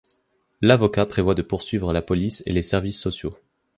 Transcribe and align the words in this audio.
L'avocat 0.61 1.05
prévoit 1.05 1.35
de 1.35 1.43
poursuivre 1.43 1.93
la 1.93 2.01
police 2.01 2.41
et 2.47 2.53
les 2.53 2.63
services 2.63 2.99
sociaux. 2.99 3.35